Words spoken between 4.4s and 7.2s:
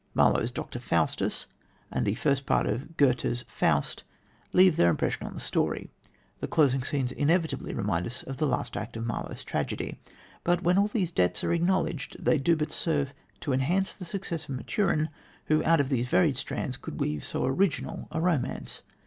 left their impression on the story. The closing scenes